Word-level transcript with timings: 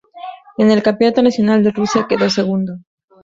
En 0.57 0.71
el 0.71 0.81
Campeonato 0.81 1.21
Nacional 1.21 1.63
de 1.63 1.69
Rusia 1.69 2.07
quedó 2.09 2.27
segundo. 2.27 2.79